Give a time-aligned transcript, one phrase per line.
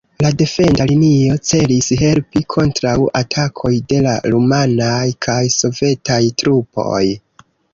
[0.25, 7.07] La defenda linio celis helpi kontraŭ atakoj de la rumanaj kaj sovetaj trupoj.